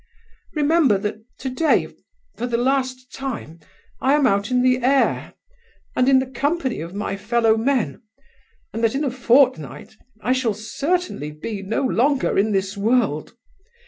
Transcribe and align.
"Remember 0.55 0.97
that 0.97 1.17
today, 1.37 1.87
for 2.35 2.47
the 2.47 2.57
last 2.57 3.13
time, 3.13 3.59
I 4.01 4.15
am 4.15 4.25
out 4.25 4.49
in 4.49 4.63
the 4.63 4.79
air, 4.81 5.35
and 5.95 6.09
in 6.09 6.17
the 6.17 6.25
company 6.25 6.81
of 6.81 6.95
my 6.95 7.15
fellow 7.15 7.55
men, 7.55 8.01
and 8.73 8.83
that 8.83 8.95
in 8.95 9.03
a 9.03 9.11
fortnight 9.11 9.97
I 10.19 10.33
shall 10.33 10.55
certainly 10.55 11.29
be 11.29 11.61
no 11.61 11.83
longer 11.83 12.35
in 12.35 12.51
this 12.51 12.75
world. 12.75 13.35